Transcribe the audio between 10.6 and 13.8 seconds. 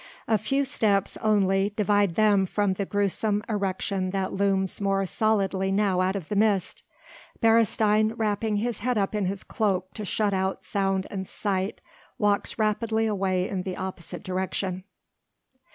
sound and sight, walks rapidly away in the